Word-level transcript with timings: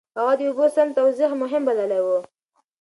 هغه 0.17 0.33
د 0.39 0.41
اوبو 0.49 0.65
سم 0.75 0.87
توزيع 0.97 1.31
مهم 1.41 1.61
بللی 1.67 2.01
و. 2.03 2.07